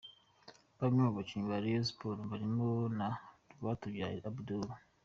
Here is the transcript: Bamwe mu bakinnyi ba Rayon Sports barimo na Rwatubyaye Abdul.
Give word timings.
Bamwe 0.79 1.01
mu 1.05 1.11
bakinnyi 1.17 1.47
ba 1.51 1.61
Rayon 1.63 1.85
Sports 1.89 2.27
barimo 2.31 2.67
na 2.97 3.07
Rwatubyaye 3.53 4.17
Abdul. 4.29 4.65